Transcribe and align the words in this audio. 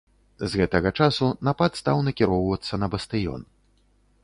З 0.53 0.59
гэтага 0.61 0.91
часу 1.03 1.29
напад 1.49 1.77
стаў 1.81 2.01
накіроўвацца 2.07 2.73
на 2.83 2.91
бастыён. 2.95 3.41